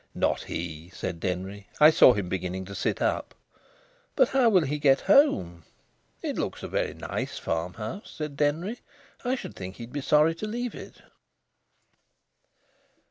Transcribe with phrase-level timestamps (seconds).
[0.15, 1.67] "Not he!" said Denry.
[1.79, 3.35] "I saw him beginning to sit up."
[4.15, 5.61] "But how will he get home?"
[6.23, 8.79] "It looks a very nice farmhouse," said Denry.
[9.23, 11.03] "I should think he'd be sorry to leave it."